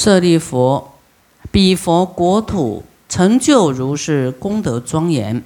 [0.00, 0.92] 舍利佛，
[1.50, 5.42] 彼佛国土成就如是功德庄严。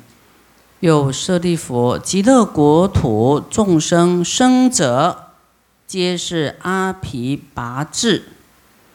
[0.81, 5.29] 有舍利佛，极乐国土众生生者，
[5.87, 8.25] 皆是阿毗跋致。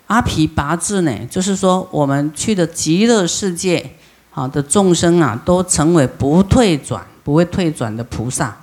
[0.05, 3.96] 阿毗跋致呢，就是说我们去的极乐世界，
[4.29, 8.58] 好的众生啊，都成为不退转、不会退转的菩萨。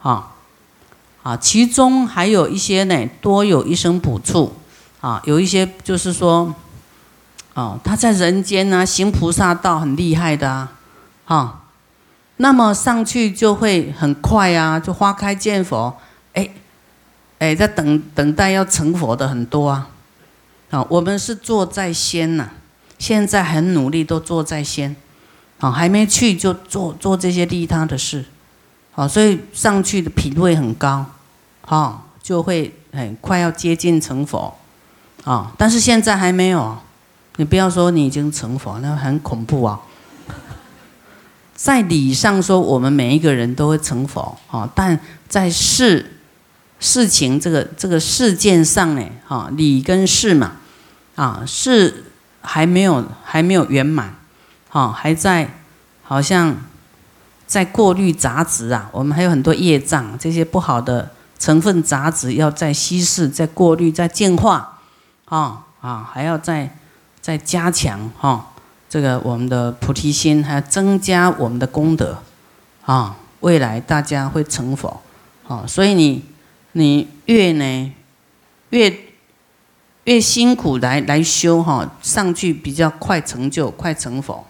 [0.00, 0.34] 啊
[1.22, 4.54] 啊，其中还有一些呢，多有一生补处。
[5.00, 6.54] 啊，有一些就是说，
[7.54, 10.72] 哦，他在人间呢，行菩萨道很厉害的啊，
[11.24, 11.56] 哈。
[12.36, 15.94] 那么上去就会很快啊，就花开见佛，
[16.32, 16.48] 哎，
[17.38, 19.88] 哎，在等等待要成佛的很多啊，
[20.70, 22.48] 啊，我们是坐在先呐，
[22.98, 24.96] 现在很努力都坐在先，
[25.58, 28.24] 啊，还没去就做做这些利他的事，
[28.92, 31.04] 好，所以上去的品位很高，
[31.60, 34.56] 哈，就会很快要接近成佛，
[35.24, 36.78] 啊，但是现在还没有，
[37.36, 39.80] 你不要说你已经成佛，那很恐怖啊。
[41.54, 46.18] 在理上说，我们每一个人都会成佛啊，但在事
[46.78, 50.52] 事情这个这个事件上呢，哈，理跟事嘛，
[51.16, 52.04] 啊，事
[52.40, 54.14] 还没有还没有圆满，
[54.70, 55.60] 哈，还在
[56.02, 56.56] 好像
[57.46, 64.79] 在过滤杂质啊，我们还有很多业障，这些不好的成分杂质要在稀释、在过滤、在净化，
[65.30, 66.76] 啊啊，还要再
[67.22, 68.52] 再加强哈。
[68.88, 72.22] 这个我们的菩提心，还要增加我们的功德，
[72.84, 75.00] 啊，未来大家会成佛，
[75.46, 76.24] 啊，所以你
[76.72, 77.94] 你越呢
[78.70, 78.92] 越
[80.02, 84.44] 越辛苦来来修哈，上去比较快成就，快成佛，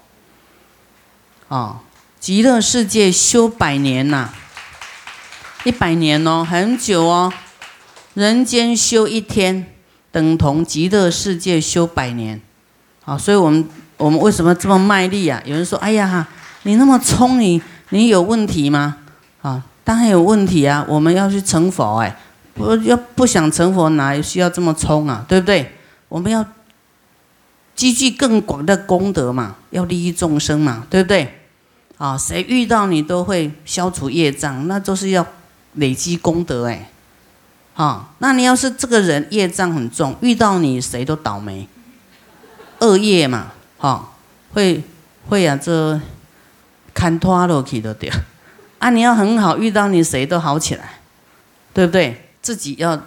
[1.49, 1.83] 啊，
[2.19, 4.31] 极乐世界修百年呐，
[5.65, 7.31] 一百年哦，很久哦，
[8.15, 9.75] 人间修一天，
[10.13, 12.41] 等同极乐世界修百年，
[13.05, 13.69] 啊，所以我们。
[14.01, 15.43] 我们为什么这么卖力啊？
[15.45, 16.27] 有人说：“哎呀，
[16.63, 18.97] 你那么聪，你你有问题吗？”
[19.43, 20.83] 啊，当然有问题啊！
[20.89, 22.17] 我们要去成佛，哎，
[22.55, 25.23] 不要不想成佛，哪需要这么冲啊？
[25.29, 25.73] 对不对？
[26.09, 26.43] 我们要
[27.77, 31.41] 积聚更广的功德嘛，要利益众生嘛，对不对？
[31.99, 35.27] 啊，谁遇到你都会消除业障，那都是要
[35.75, 36.91] 累积功德哎。
[37.75, 41.69] 啊，那你要是这个人业障很重，遇到你谁都倒霉，
[42.81, 43.53] 恶业嘛。
[43.79, 44.13] 哈，
[44.53, 44.83] 会
[45.29, 45.99] 会啊，这
[46.93, 48.13] 看拖落去都对。
[48.79, 51.01] 啊，你要很好，遇到你谁都好起来，
[51.73, 52.31] 对不对？
[52.43, 53.01] 自己要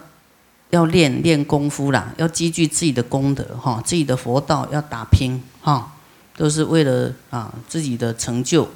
[0.72, 5.92] 要练练功夫啦，要积聚自己的功德哈，自己的佛道要打拼哈，
[6.36, 8.68] 都是为了啊自己的成就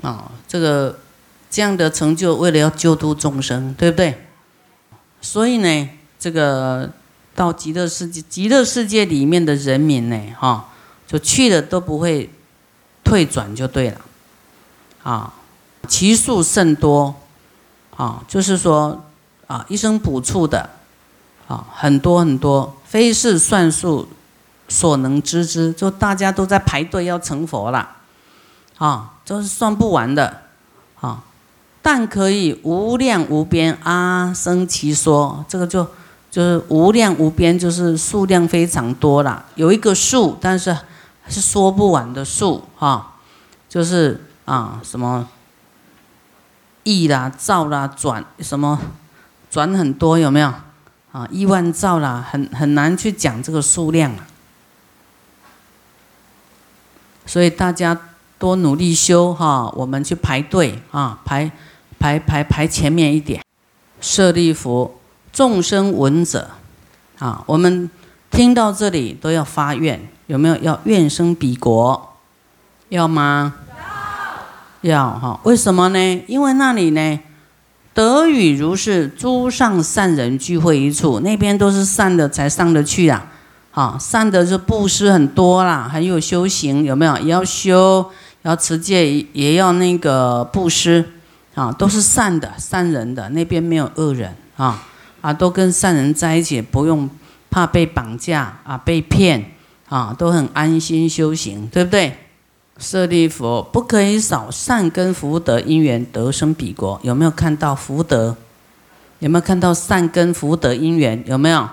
[0.00, 0.98] 啊，这个
[1.50, 4.26] 这样的成就，为了要救度众生，对不对？
[5.22, 5.88] 所以呢，
[6.18, 6.90] 这个。
[7.34, 10.68] 到极乐世界，极乐世界里面的人民呢，哈，
[11.06, 12.28] 就去了都不会
[13.02, 14.02] 退转就对了，
[15.02, 15.32] 啊，
[15.88, 17.14] 其数甚多，
[17.96, 19.02] 啊，就是说
[19.46, 20.68] 啊，一生补处的，
[21.48, 24.06] 啊，很多很多，非是算数
[24.68, 27.96] 所能知之，就大家都在排队要成佛了，
[28.76, 30.41] 啊，这是算不完的，
[31.82, 35.86] 但可以无量无边阿僧祇说，这个就。
[36.32, 40.74] 就是无量无边，就是数量非常多啦，有一个数，但是
[41.28, 43.16] 是说不完的数哈。
[43.68, 45.28] 就是啊，什么
[46.84, 48.80] 亿啦、兆啦、转什么
[49.50, 50.50] 转很多，有没有
[51.12, 51.28] 啊？
[51.30, 54.26] 亿万兆啦，很很难去讲这个数量啊。
[57.26, 58.00] 所以大家
[58.38, 61.52] 多努力修哈，我们去排队啊，排
[62.02, 63.40] 排排排前面一点，
[64.00, 64.98] 舍利弗。
[65.32, 66.50] 众生闻者，
[67.18, 67.88] 啊，我们
[68.30, 72.16] 听到这里都要发愿，有没有要愿生彼国？
[72.88, 73.54] 要吗？
[74.82, 74.90] 要。
[74.90, 75.40] 要哈？
[75.44, 76.22] 为什么呢？
[76.26, 77.20] 因为那里呢，
[77.94, 83.30] 得与如是诸上善人聚会一处，那边都是善的才上得去啊。
[83.70, 87.16] 好，善的是布施很多啦，还有修行，有没有？
[87.18, 88.10] 也要修，
[88.42, 91.02] 要持戒，也要那个布施，
[91.54, 94.82] 啊，都是善的善人的，那边没有恶人啊。
[95.20, 97.08] 啊，都跟善人在一起，不用
[97.48, 99.52] 怕被绑架啊，被骗
[99.88, 102.16] 啊，都很安心修行，对不对？
[102.78, 106.98] 舍利佛，不可以少善根福德因缘得生彼国。
[107.04, 108.36] 有没有看到福德？
[109.20, 111.22] 有没有看到善根福德因缘？
[111.26, 111.68] 有没有？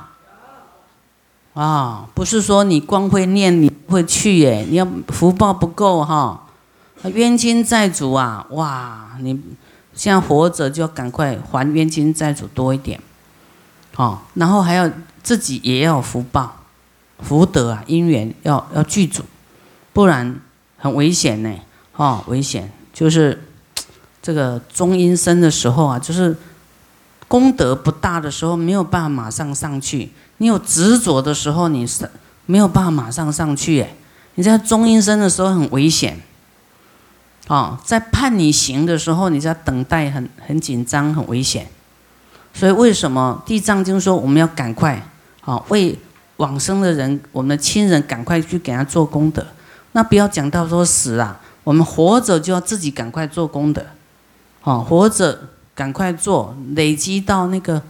[1.55, 6.47] 啊，不是说你光会念你会去耶，你要福报不够哈，
[7.15, 9.39] 冤亲债主啊，哇，你
[9.99, 12.97] 现在活着就要赶快还冤亲债主多一点。
[13.97, 14.89] 哦，然后还要
[15.21, 16.63] 自己也要福报，
[17.21, 19.23] 福德啊，因缘要要具足，
[19.91, 20.39] 不然
[20.77, 21.53] 很危险呢。
[21.97, 23.43] 哦，危险就是
[24.21, 26.37] 这个中阴身的时候啊，就是
[27.27, 30.13] 功德不大的时候，没有办法马上上去。
[30.37, 32.09] 你有执着的时候，你是
[32.45, 33.81] 没有办法马上上去。
[33.81, 33.93] 哎，
[34.35, 36.21] 你在中阴身的时候很危险。
[37.49, 41.65] 哦，在判你刑的时候，你在等待，很很紧张，很危险。
[42.53, 45.03] 所以为什么地藏经说我们要赶快，
[45.41, 45.97] 啊，为
[46.37, 49.43] 往生的人，我们的亲人赶快去给他做功德。
[49.93, 53.83] 那不要讲到说死啊，我们活着就要自己赶快做功德，
[54.61, 57.81] 哦，活着赶快做，累积到那个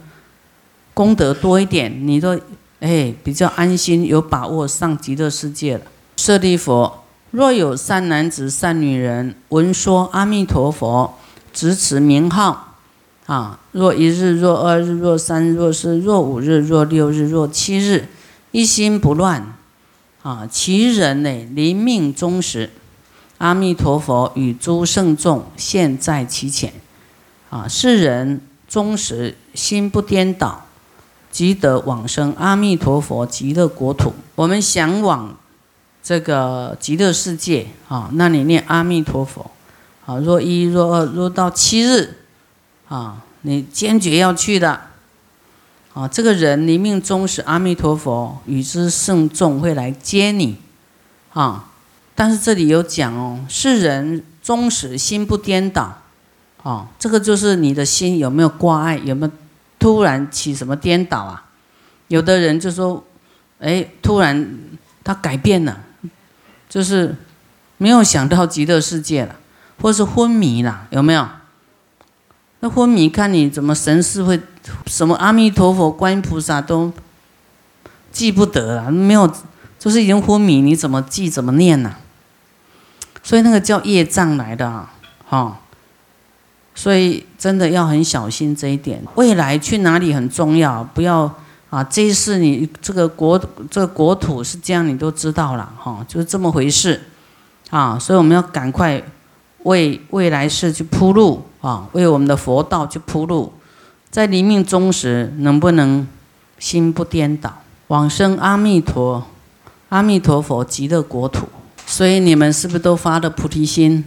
[0.94, 2.40] 功德多一点，你都
[2.80, 5.82] 哎比较安心，有把握上极乐世界了。
[6.16, 11.14] 舍利佛，若有善男子、善女人闻说阿弥陀佛，
[11.52, 12.74] 执持名号，
[13.26, 18.08] 啊，若一日、若二日、若三日、若四、若五日、若六日、若七日，
[18.50, 19.54] 一心不乱。
[20.22, 22.68] 啊，其人呢，临命终时，
[23.38, 26.72] 阿弥陀佛与诸圣众现，在其前。
[27.48, 30.66] 啊，世人终时心不颠倒，
[31.30, 34.12] 即得往生阿弥陀佛极乐国土。
[34.34, 35.34] 我们向往
[36.10, 39.48] 这个极乐世界啊，那你念阿弥陀佛。
[40.04, 42.16] 啊，若一若二若到七日，
[42.88, 44.80] 啊，你坚决要去的。
[45.94, 50.56] 啊，这个人临命终时，阿弥陀佛与之圣众会来接你，
[51.32, 51.70] 啊！
[52.16, 55.96] 但是这里有讲哦，世人终时心不颠倒，
[56.64, 59.32] 啊，这个就是你的心有没有挂碍，有没有
[59.78, 61.44] 突然起什么颠倒啊？
[62.08, 63.04] 有的人就说，
[63.60, 64.58] 哎，突然
[65.04, 65.78] 他改变了，
[66.70, 67.14] 就是
[67.76, 69.36] 没有想到极乐世界了，
[69.82, 71.28] 或是昏迷了，有没有？
[72.60, 74.40] 那昏迷看你怎么神识会？
[74.86, 76.92] 什么阿弥陀佛、观音菩萨都
[78.12, 79.30] 记不得了，没有，
[79.78, 81.96] 就是已经昏迷，你怎么记、怎么念呢？
[83.22, 84.92] 所以那个叫业障来的啊，
[85.26, 85.60] 哈。
[86.72, 89.02] 所以真的要很小心这一点。
[89.14, 91.34] 未来去哪里很重要，不要
[91.70, 93.40] 啊，这一世你这个国、
[93.70, 97.00] 这个国土是这样，你都知道了，哈，就是这么回事
[97.70, 97.96] 啊。
[97.98, 99.00] 所以我们要赶快
[99.62, 103.52] 为未来世去铺路啊，为我们的佛道去铺路。
[104.10, 106.06] 在临命终时，能不能
[106.58, 109.24] 心不颠倒，往生阿弥陀、
[109.90, 111.48] 阿弥陀佛极乐国土？
[111.86, 114.04] 所以你们是不是都发的菩提心？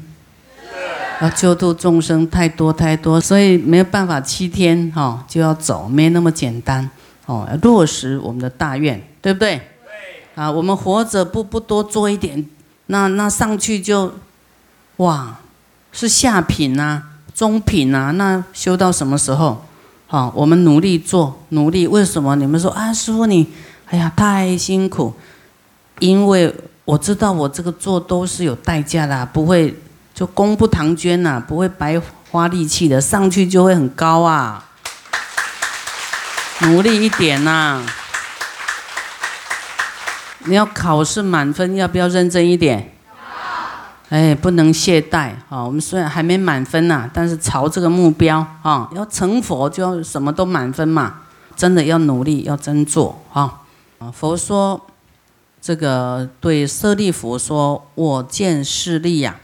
[1.22, 6.90] 要救度众生太多太多，所以没有办法七天哈就要走，没那么简单
[7.26, 7.48] 哦。
[7.50, 9.62] 要落实我们的大愿，对不对？
[10.36, 12.44] 啊，我们活着不不多做一点，
[12.88, 14.14] 那那上去就
[14.98, 15.38] 哇，
[15.92, 17.04] 是下品呐，
[17.36, 19.64] 中品呐，那修到什么时候？
[20.08, 21.88] 好，我们努力做，努力。
[21.88, 23.48] 为什么你们说啊，师傅你，
[23.86, 25.14] 哎呀，太辛苦。
[26.00, 26.54] 因为
[26.86, 29.74] 我知道我这个做都是有代价的，不会
[30.14, 34.72] 就功不唐捐呐，不会白花力气的，上去就会很高啊。
[36.62, 37.84] 努力一点呐。
[40.46, 42.92] 你要考试满分，要不要认真一点？
[44.10, 45.64] 哎，不能懈怠啊！
[45.64, 51.22] 我们虽然还没满分呐，但是朝这个目标啊，要成佛就要什么都满分嘛。
[51.56, 53.62] 真的要努力，要真做啊！
[54.00, 54.88] 啊，佛说
[55.62, 59.36] 这个对舍利弗说：“我见势利呀，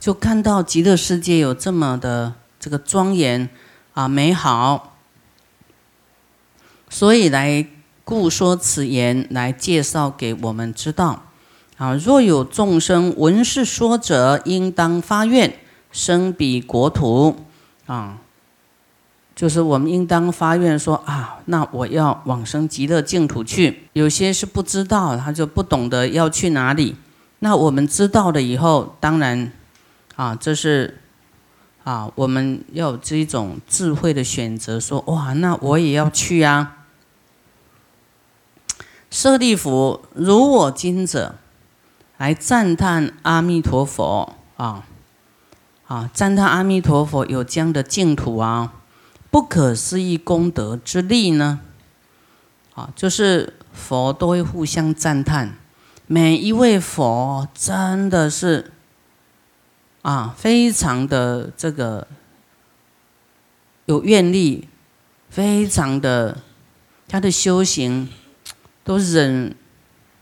[0.00, 3.48] 就看到极乐世界有这么的这个庄严
[3.94, 4.96] 啊美好，
[6.90, 7.66] 所以来
[8.04, 11.24] 故说此言来介绍给我们知道。”
[11.78, 11.94] 啊！
[11.94, 15.60] 若有众生闻是说者，应当发愿
[15.92, 17.36] 生彼国土。
[17.86, 18.18] 啊，
[19.36, 23.84] 就是我们应当发愿说啊，那我要往生极乐净土去。
[23.92, 26.96] 有些是不知道，他就不懂得要去哪里。
[27.38, 29.52] 那我们知道了以后，当然
[30.16, 30.98] 啊，这是
[31.84, 36.77] 啊，我们要有这一种智慧的选择，说哇，那我也要去啊。
[39.10, 41.34] 舍利弗，如我今者。
[42.18, 44.84] 来赞叹阿弥陀佛啊
[45.86, 46.10] 啊！
[46.12, 48.72] 赞叹阿弥陀佛有这样的净土啊，
[49.30, 51.60] 不可思议功德之力呢
[52.74, 52.90] 啊！
[52.96, 55.54] 就是佛都会互相赞叹，
[56.08, 58.72] 每一位佛真的是
[60.02, 62.08] 啊，非常的这个
[63.84, 64.68] 有愿力，
[65.30, 66.38] 非常的
[67.06, 68.08] 他的修行
[68.88, 69.54] 都忍。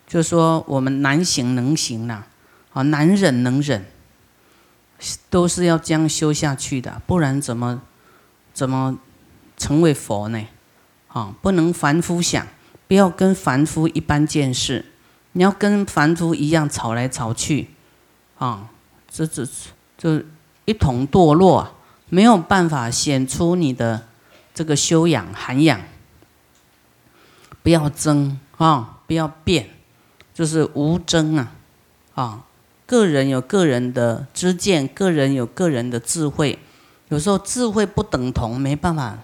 [0.09, 2.25] 就说我们难行能行呐，
[2.73, 3.85] 啊，难忍能忍，
[5.29, 7.83] 都是要这样修下去的，不然怎么
[8.53, 8.99] 怎么
[9.57, 10.47] 成为佛呢？
[11.09, 12.47] 啊，不能凡夫想，
[12.87, 14.85] 不要跟凡夫一般见识，
[15.33, 17.71] 你要跟凡夫一样吵来吵去，
[18.39, 18.71] 啊，
[19.09, 19.45] 这这
[19.99, 20.23] 就
[20.67, 21.75] 一同堕落，
[22.09, 24.07] 没有办法显出你的
[24.55, 25.81] 这个修养涵养。
[27.65, 29.71] 不要争啊，不要变，
[30.35, 31.53] 就是无争啊，
[32.15, 32.45] 啊，
[32.87, 36.59] 个人有个人的知见，个人有个人的智慧，
[37.09, 39.19] 有时候智慧不等同，没办法，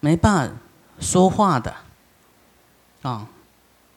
[0.00, 0.54] 没办法
[0.98, 1.74] 说话的，
[3.02, 3.28] 啊。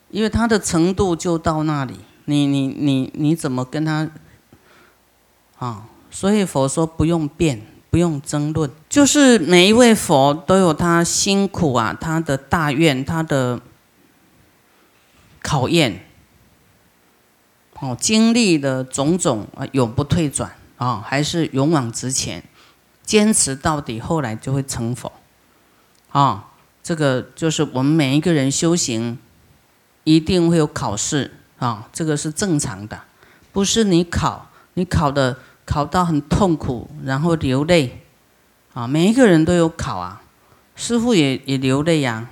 [0.09, 1.95] 因为他的程度就到那里，
[2.25, 4.07] 你你你你怎么跟他
[5.57, 5.85] 啊？
[6.11, 13.59] 所以佛说不用辩，不用争论，就是每一位佛都有他辛苦啊，他的大愿，他的
[15.43, 16.03] 考验，
[17.79, 22.43] 哦，经历的种种啊，永不退转啊，还是勇往直前，
[23.03, 25.11] 坚持到底，后来就会成佛
[26.09, 26.49] 啊。
[26.81, 29.19] 这个就是我们每一个人修行。
[30.05, 33.03] 一定会有考试啊，这个是正常的，
[33.53, 38.03] 不是你考，你考的考到很痛苦，然后流泪，
[38.73, 40.21] 啊，每一个人都有考啊，
[40.75, 42.27] 师傅也也流泪呀，啊，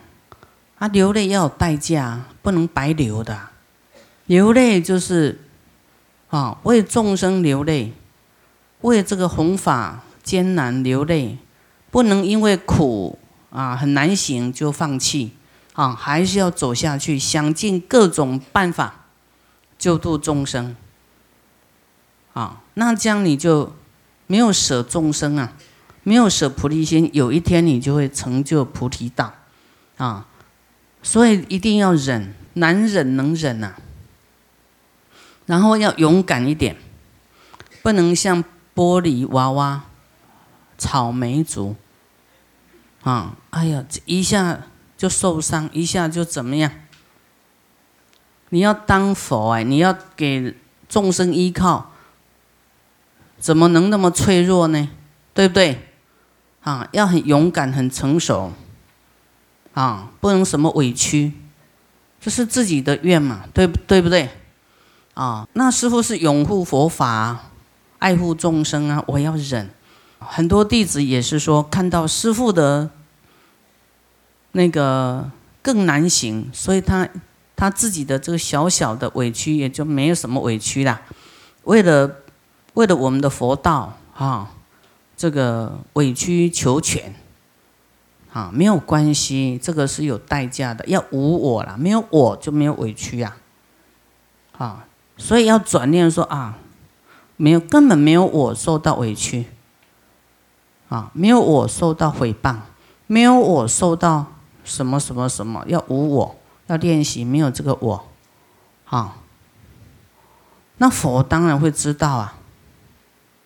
[0.82, 3.50] 啊流泪要有代价，不能白流的，
[4.26, 5.40] 流泪就是
[6.32, 7.94] 啊，为众生流泪，
[8.82, 11.38] 为这个弘法艰难流泪，
[11.92, 13.20] 不能因为苦
[13.52, 15.34] 啊很难行就放弃。
[15.74, 19.06] 啊，还是要走下去，想尽各种办法
[19.78, 20.76] 救度众生。
[22.34, 23.72] 啊，那这样你就
[24.26, 25.54] 没有舍众生啊，
[26.04, 29.34] 没有舍菩提心，有一天你就会成就菩提道。
[29.96, 30.28] 啊，
[31.04, 33.76] 所以一定要忍，难忍能忍呐。
[35.46, 36.76] 然后要勇敢一点，
[37.82, 38.44] 不能像
[38.76, 39.84] 玻璃娃娃、
[40.78, 41.76] 草莓族。
[43.04, 44.64] 啊，哎呀，一下。
[45.02, 46.72] 就受伤一下就怎么样？
[48.50, 50.56] 你要当佛哎，你要给
[50.88, 51.90] 众生依靠，
[53.40, 54.88] 怎么能那么脆弱呢？
[55.34, 55.90] 对不对？
[56.62, 58.54] 啊，要很勇敢、很成熟，
[59.74, 61.34] 啊，不能什么委屈，
[62.20, 64.02] 这是自己的愿嘛，对对？
[64.02, 64.30] 不对？
[65.14, 67.52] 啊，那师傅是拥护佛法、
[68.00, 69.70] 爱护众生啊，我要忍。
[70.20, 72.90] 很多弟子也是说，看到师傅的。
[74.54, 77.08] 那个更难行，所以他
[77.56, 81.02] 他自己的这个小小的委屈也就没有什么委屈啦。
[81.64, 82.18] 为了
[82.74, 84.52] 为了我们的佛道啊，
[85.16, 87.16] 这个委曲求全
[88.34, 93.36] 啊没有关系，这个是有代价的，要无我啦，没有我就没有委屈呀。
[94.58, 94.86] 啊，
[95.18, 96.58] 所以要转念说啊，
[97.38, 99.46] 没有根本没有我受到委屈
[100.90, 102.58] 啊，没有我受到诽谤，
[103.08, 104.28] 没有我受到。
[104.64, 106.36] 什么什么什么要无我，
[106.68, 108.08] 要练习没有这个我，
[108.86, 109.18] 啊，
[110.78, 112.36] 那佛当然会知道啊，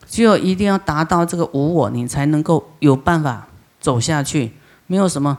[0.05, 3.47] 只有一定要达到这个无我，你才能够有办法
[3.79, 4.51] 走下去。
[4.87, 5.37] 没有什么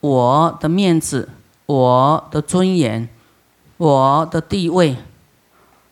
[0.00, 1.28] 我的面子、
[1.66, 3.08] 我的尊严、
[3.76, 4.96] 我的地位，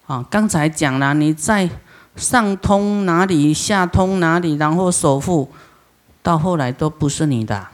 [0.07, 1.71] 啊，刚才讲了，你在
[2.17, 5.51] 上通哪里，下通哪里，然后首富，
[6.23, 7.69] 到后来都不是你的。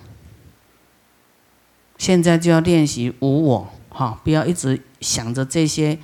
[1.97, 5.99] 现在就要练习无我，哈，不要一直想着这些，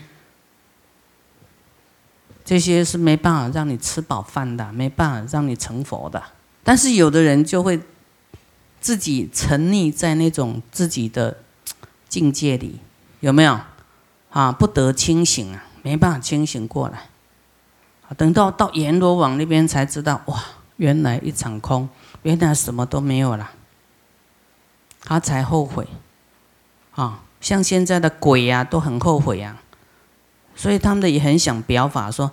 [2.44, 6.22] 这些是没办法让你吃饱饭的，没办法让你成佛的。
[6.62, 7.78] 但是有的人就会
[8.80, 11.38] 自己沉溺在那种自己的
[12.08, 12.80] 境界里，
[13.20, 13.60] 有没有？
[14.30, 17.08] 啊，不得清醒啊，没办法清醒过来。
[18.16, 20.42] 等到到阎罗王那边才知道，哇，
[20.76, 21.88] 原来一场空，
[22.22, 23.50] 原来什么都没有了。
[25.02, 25.86] 他才后悔，
[26.92, 29.56] 啊，像现在的鬼呀，都很后悔呀，
[30.54, 32.30] 所以他们的也很想表法说，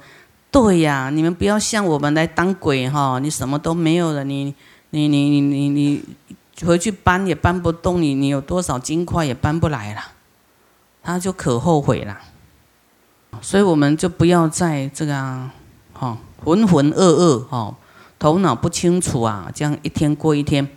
[0.51, 4.53] 对呀，你们不要像我们来当鬼哈，你什么都没有了，你
[4.89, 6.03] 你你你你你
[6.65, 10.01] 回去搬也搬不动，你你有多少金块也搬不来了，
[11.03, 12.17] 他就可后悔了，
[13.41, 15.49] 所以我们就不要在这个
[15.93, 17.75] 哈浑浑噩噩哦，
[18.17, 20.67] 头脑不清楚啊，这样一天过一天。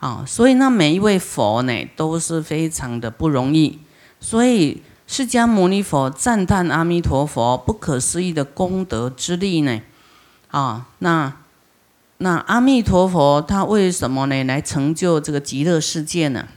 [0.00, 3.78] 啊，所以那每一位佛呢，都是非常的不容易。
[4.18, 9.78] 所以释迦牟尼佛赞叹阿弥陀佛不可思议的功德之力呢。
[10.50, 11.30] 啊，那
[12.22, 16.48] 那阿弥陀佛他为什么呢来成就这个极乐世界呢？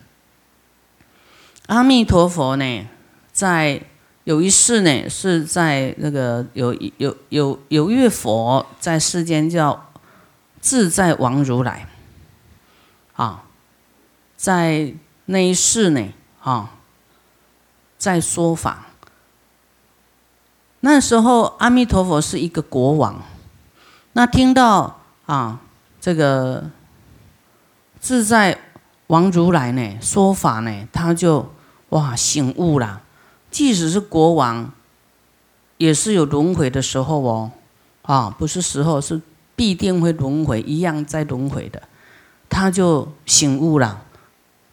[1.67, 2.85] 阿弥陀佛呢，
[3.31, 3.81] 在
[4.25, 9.89] 有一世呢，是在那个有有有有一位佛在世间叫
[10.59, 11.87] 自在王如来。
[13.13, 13.45] 啊，
[14.35, 14.93] 在
[15.27, 16.05] 那一世呢，
[16.41, 16.71] 啊，
[17.97, 18.87] 在说法，
[20.81, 23.21] 那时候阿弥陀佛是一个国王，
[24.11, 25.61] 那听到啊
[25.99, 26.69] 这个
[27.99, 28.57] 自在
[29.07, 31.51] 王如来呢说法呢，他就
[31.89, 33.01] 哇醒悟了。
[33.51, 34.71] 即使是国王，
[35.77, 37.51] 也是有轮回的时候哦，
[38.01, 39.21] 啊不是时候，是
[39.55, 41.81] 必定会轮回，一样在轮回的。
[42.49, 44.01] 他就醒悟了，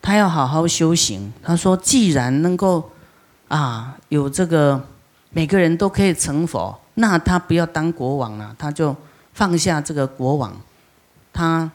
[0.00, 1.32] 他要好好修行。
[1.42, 2.90] 他说：“既然能够
[3.48, 4.82] 啊有这个
[5.30, 8.96] 每个人都可以成佛，那他不要当国王了，他就
[9.40, 10.60] 放下这个国王，
[11.32, 11.72] 他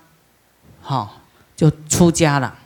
[0.81, 1.21] 好
[1.55, 2.59] 就出家了。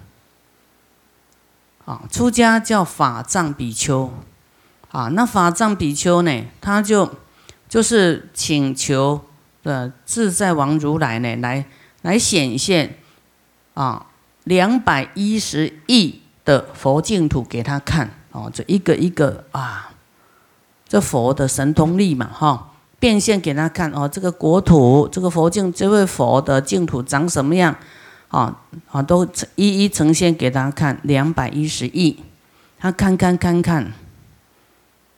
[1.86, 4.12] 啊，出家叫法藏比丘。
[4.92, 7.16] 啊，那法藏比丘呢，他就
[7.70, 9.24] 就是请求
[9.64, 11.66] 的自在王如来呢，来
[12.02, 12.98] 来显现。”
[13.76, 14.08] 啊，
[14.44, 19.92] 两百一十亿的佛净土给他看哦，这一个一个啊，
[20.86, 27.76] 这佛的神通力嘛，哈，变现给他看哦，这个国土，这个佛净，这位佛的净土长什么样？
[28.28, 29.26] 啊啊，都
[29.56, 32.18] 一一呈现给他看，两百一十亿，
[32.78, 33.94] 他看看看看，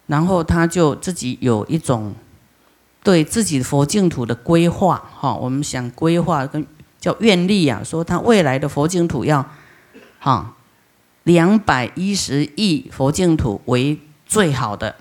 [0.07, 2.13] 然后他就自己有一种
[3.03, 6.65] 对自己佛净土的规划，哈，我们想规划跟。
[7.01, 9.43] 叫愿力啊，说他未来的佛净土要，
[10.19, 10.53] 哈，
[11.23, 14.95] 两百一十亿佛净土为最好的，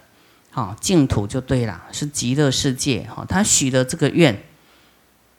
[0.52, 3.25] 哈净土就对了，是极乐世界哈。
[3.28, 4.42] 他许的这个愿，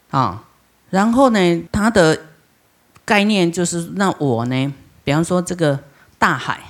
[0.10, 0.44] 啊，
[0.90, 2.28] 然后呢，他的
[3.04, 5.80] 概念就是，那我呢，比方说这个
[6.18, 6.62] 大海，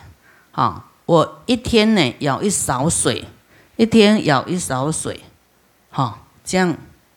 [0.53, 3.25] 啊，我一天呢舀一勺水，
[3.75, 5.21] 一天舀一勺水，
[5.91, 6.75] 哈，这样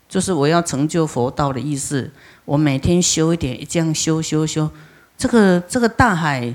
[0.08, 2.12] 就是我要成就佛道的意思。
[2.44, 4.70] 我每天修一点，这样修修修，
[5.16, 6.54] 这个这个大海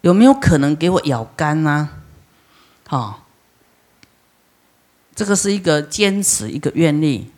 [0.00, 1.88] 有没有可能给我咬干呢？
[2.90, 3.26] 好，
[5.14, 7.30] 这个是一个坚持，一个愿力。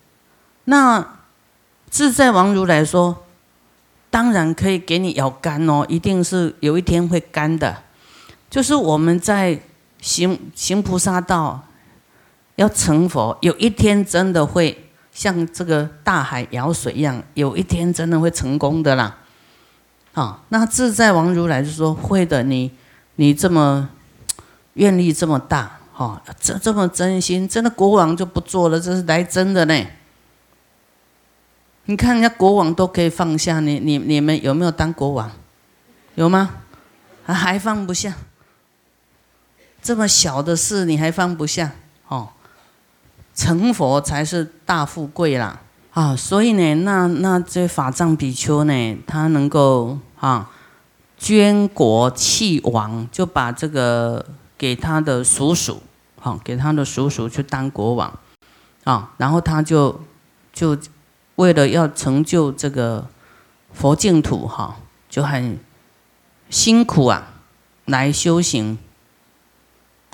[0.64, 1.18] 那
[1.90, 3.24] 自在王如来说，
[4.10, 7.82] 当然可以给你咬干哦，一定是有一天会干的。
[8.48, 9.60] 就是我们在
[10.00, 11.66] 行行菩萨道，
[12.54, 14.86] 要成佛，有一天真的会。
[15.12, 19.18] 像这个大海舀水一样，有一天真的会成功的啦。
[20.14, 22.70] 啊，那自在王如来就说会的，你
[23.16, 23.90] 你这么
[24.74, 29.86] 愿力这么大，哈，这这么真心，真的国王就不做了，这是来真的呢。
[31.86, 35.30] 你看人家国王都可以放下，你你你们有没有当国王？
[36.14, 36.50] 有吗？
[37.24, 38.14] 还放不下？
[39.82, 41.72] 这么小的事你还放不下？
[42.08, 42.28] 哦。
[43.32, 45.60] 成佛才是大富贵啦
[45.92, 46.14] 啊！
[46.14, 50.50] 所以呢，那那这法藏比丘呢，他能够啊
[51.16, 54.26] 捐国弃王，就把这个
[54.60, 55.80] 给他的叔叔，
[56.20, 58.18] 好给他的叔叔去当国王
[58.84, 59.14] 啊。
[59.16, 60.02] 然后他就
[60.52, 60.76] 就
[61.36, 63.08] 为了要成就这个
[63.72, 64.76] 佛净土哈，
[65.08, 65.58] 就很
[66.50, 67.32] 辛苦啊
[67.86, 68.76] 来修行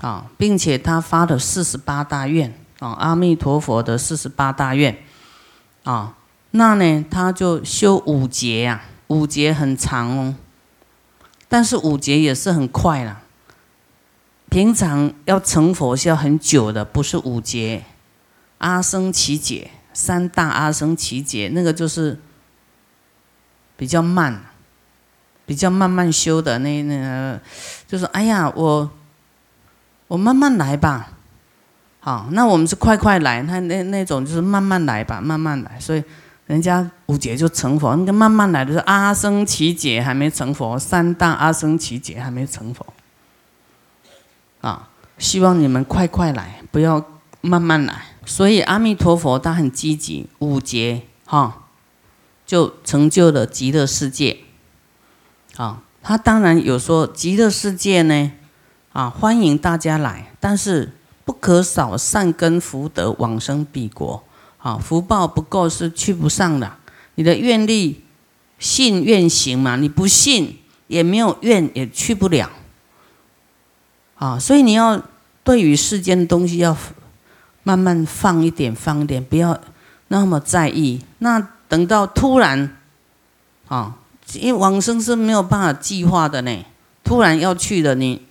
[0.01, 2.57] 啊，并且他发了四十八大愿。
[2.79, 4.99] 啊，阿弥陀佛的四十八大愿，
[5.85, 6.15] 啊，
[6.51, 10.35] 那呢，他就修五劫呀，五劫很长哦，
[11.49, 13.23] 但是五劫也是很快啦。
[14.57, 17.85] 平常要成佛是要很久的，不是五劫，
[18.57, 22.19] 阿僧祇劫，三大阿僧祇劫，那个就是
[23.77, 24.41] 比较慢，
[25.45, 27.39] 比较慢慢修的那那个，
[27.87, 28.91] 就是哎呀，我
[30.09, 31.11] 我慢慢来吧。
[32.01, 35.79] 好，那我们是快快来，那那那种就是慢慢来吧，慢慢来。
[35.79, 36.03] 所以
[36.47, 42.87] 人家五劫就成佛，那个慢慢来的是阿僧祇劫还没成佛，三大阿僧祇劫还没成佛。
[44.61, 44.89] 啊，
[45.19, 47.05] 希望你们快快来，不要
[47.41, 48.07] 慢慢来。
[48.25, 51.65] 所以阿弥陀佛他很积极，五劫哈
[52.47, 54.39] 就成就了极乐世界。
[55.57, 58.33] 啊，他当然有说极乐世界呢，
[58.93, 60.93] 啊欢迎大家来，但是。
[61.27, 64.23] 不可少善根福德往生彼国，
[64.59, 66.77] 啊，福报不够是去不上的。
[67.17, 68.05] 你的愿力
[68.61, 72.49] 信愿行嘛，你不信也没有愿也去不了，
[74.19, 75.03] 啊，所以你要
[75.45, 76.77] 对于世间的东西要
[77.63, 79.61] 慢慢放一点，放一点，不要
[80.09, 81.03] 那么在意。
[81.19, 82.77] 那等到突然，
[83.69, 83.97] 啊，
[84.35, 86.65] 因为往生是没有办法计划的呢，
[87.05, 88.23] 突然要去的你。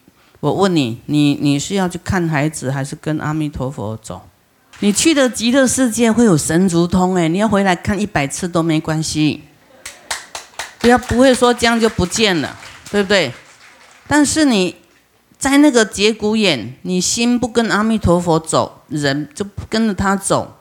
[0.42, 4.22] 我问你，你你是要去看孩子，还是跟阿弥陀佛走？
[4.80, 9.44] 你去的极乐世界会有神足通哎，你要回来看一百次都没关系。
[10.78, 12.56] 不要不会说这样就不见了，
[12.92, 13.34] 对不对？
[14.06, 14.76] 但是你
[15.46, 20.58] 在那个节骨眼，你心不跟阿弥陀佛走，人就不跟着他走。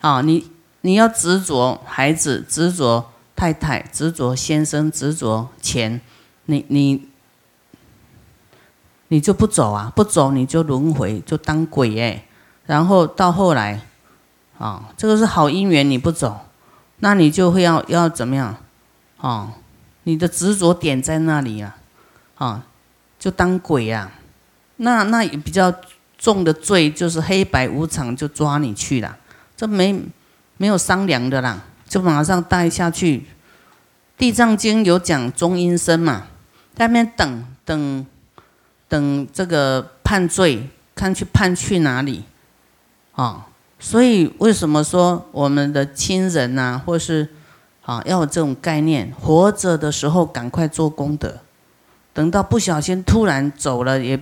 [0.00, 6.00] 啊，你你要执着孩子，执着太太，执着先生，执着钱，
[6.46, 7.08] 你你
[9.06, 12.24] 你就不走啊，不走你就轮回，就当鬼哎。
[12.66, 13.82] 然后到后来，
[14.58, 16.40] 啊，这个是好姻缘，你不走，
[16.98, 18.56] 那你就会要要怎么样？
[19.18, 19.52] 啊，
[20.02, 21.76] 你的执着点在那里啊，
[22.34, 22.66] 啊，
[23.16, 24.10] 就当鬼呀。
[24.76, 25.72] 那那也比较
[26.18, 29.16] 重的罪就是黑白无常，就抓你去了，
[29.56, 30.00] 这没
[30.56, 33.26] 没有商量的啦，就马上带下去。
[34.16, 36.28] 地藏经有讲中阴身嘛，
[36.74, 38.06] 在那边等等
[38.88, 42.24] 等这个判罪，看去判去哪里。
[43.12, 43.46] 啊，
[43.78, 47.28] 所以为什么说我们的亲人呐，或是
[47.82, 51.40] 啊，要有这种概念，活着的时候赶快做功德，
[52.12, 54.18] 等到不小心突然走了也，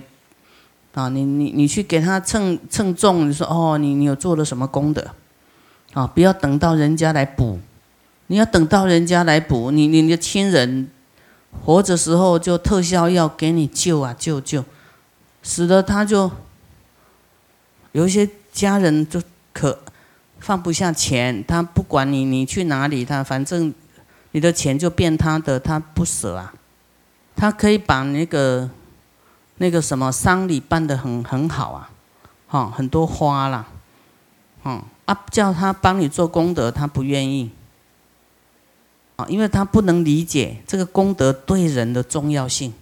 [0.93, 5.05] 啊，你你你去给他称称重，你说哦，你你有做了什么功德？
[5.93, 7.59] 啊，不要等到人家来补，
[8.27, 10.89] 你要等到人家来补，你你的亲人
[11.63, 14.63] 活着时候就特效药给你救啊救救，
[15.41, 16.31] 使得他就
[17.91, 18.29] 有一些。
[18.53, 19.19] 家人就
[19.51, 19.79] 可
[20.37, 23.73] 放不下钱，他不管你，你去哪里，他反正
[24.29, 26.53] 你的钱就变他的，他不舍啊。
[27.35, 28.69] 他可以把那个
[29.63, 31.89] 那个什么丧礼办得很很好啊，
[32.49, 33.65] 哈，很多花啦，
[34.65, 37.49] 嗯啊，叫他帮你做功德，他不愿意
[39.15, 42.73] 啊，因为他不能理解这个功德对人的重要性，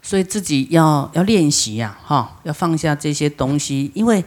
[0.00, 4.24] 所以自己要要练习呀，哈，要放下这些东西，因为。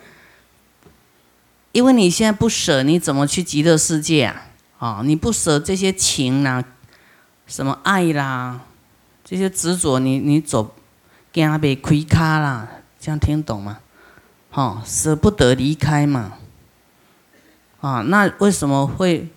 [1.73, 4.45] 因为你现在不舍，你怎么去极乐世界啊？
[4.77, 6.63] 啊，你不舍这些情啦，
[7.47, 8.61] 什么爱啦，
[9.25, 10.75] 这些执着，你你走，
[11.33, 12.69] 惊未亏卡啦，
[12.99, 13.79] 这样听懂吗？
[14.51, 16.33] 哈，舍不得离开嘛。
[17.81, 19.27] 啊，那为什么会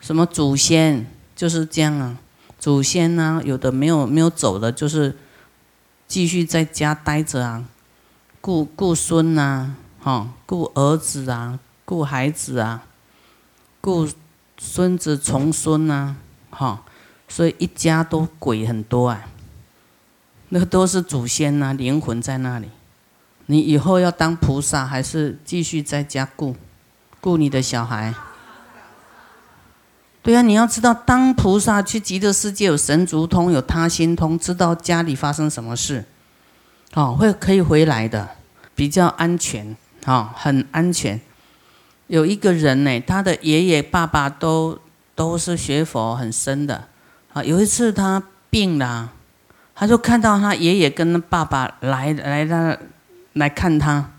[0.00, 2.18] 什么祖先就是这样啊？
[2.58, 5.16] 祖先呢，有的没有没有走的，就是
[6.08, 7.64] 继续在家待着啊，
[8.40, 9.76] 顾顾孙呐。
[10.00, 12.82] 哈，顾儿子啊，顾孩子啊，
[13.80, 14.08] 顾
[14.58, 16.16] 孙子重孙呐，
[16.50, 16.82] 哈，
[17.28, 19.28] 所以一家都鬼很多啊。
[20.54, 22.68] 那都是祖先呐，灵魂在那里。
[23.46, 26.54] 你以后要当菩萨，还是继续在家顾，
[27.22, 28.14] 顾你的小孩？
[30.22, 36.04] 对啊，你要知道，当菩萨去极乐世界，有神足通，有他心通，知道家里发生什么事，
[36.92, 38.28] 哦，会可以回来的，
[38.74, 39.74] 比较安全。
[40.04, 41.18] 好，很安全。
[42.08, 44.78] 有一个人呢，他的爷爷、爸爸都
[45.14, 46.88] 都是学佛很深的。
[47.32, 49.10] 啊，有一次他病了，
[49.82, 52.78] 他就看到他爷爷跟爸爸来来他
[53.32, 54.12] 来看他。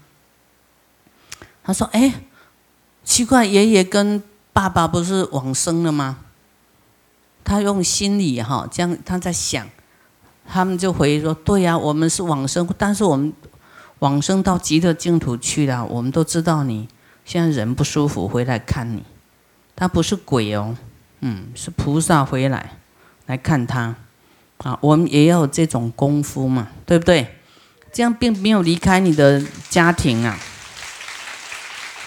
[1.63, 2.15] 他说：“哎，
[3.06, 4.21] 奇怪，爷爷跟
[4.52, 6.17] 爸爸不是往生了吗？”
[7.45, 9.65] 他用心里哈这样他在想，
[10.45, 13.32] 他们就回说：“对呀，我们是往生，但是我们。”
[13.99, 16.89] 往生到极乐净土去了，我们都知道你
[17.23, 19.02] 现在人不舒服，回来看你。
[19.78, 20.76] 他不是鬼哦，
[21.21, 22.71] 嗯，是菩萨回来
[23.28, 23.95] 来看他。
[24.63, 27.36] 啊，我们也要这种功夫嘛，对不对？
[27.91, 30.39] 这样并没有离开你的家庭啊，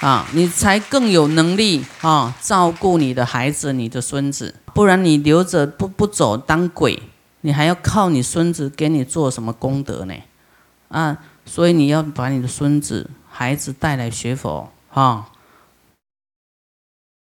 [0.01, 4.55] 啊，你才更有能力啊照顾你的孩子、你的孙子。
[4.75, 7.01] 不然你留着不不走当鬼，
[7.43, 10.15] 你还要靠你孙子给你做什么功德呢？
[10.89, 11.19] 啊？
[11.45, 15.29] 所以你要把你的孙子、孩子带来学佛，哈。